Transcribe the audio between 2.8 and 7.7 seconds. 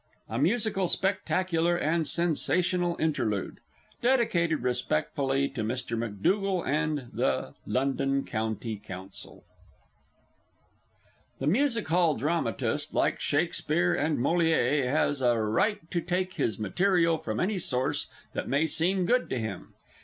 INTERLUDE. (Dedicated respectfully to Mr. McDougall and the L.